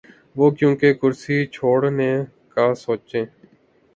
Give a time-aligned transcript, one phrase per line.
[0.37, 2.11] وہ کیونکر کرسی چھوڑنے
[2.53, 3.25] کا سوچیں؟